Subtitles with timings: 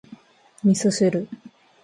[0.63, 1.27] 味噌汁